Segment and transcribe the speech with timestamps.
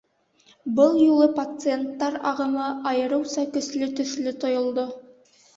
[0.79, 4.91] Был юлы пациенттар ағымы айырыуса көслө төҫлө тойолдо.